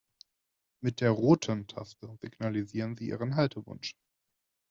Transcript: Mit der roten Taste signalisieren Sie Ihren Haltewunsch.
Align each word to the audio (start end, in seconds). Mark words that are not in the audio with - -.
Mit 0.79 0.99
der 0.99 1.11
roten 1.11 1.67
Taste 1.67 2.17
signalisieren 2.23 2.95
Sie 2.97 3.05
Ihren 3.09 3.35
Haltewunsch. 3.35 3.95